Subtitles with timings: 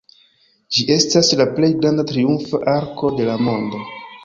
[0.77, 3.87] Ĝi estas la plej granda triumfa arko de la mondo.